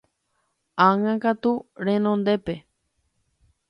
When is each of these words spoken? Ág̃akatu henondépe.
Ág̃akatu 0.85 1.51
henondépe. 1.85 2.55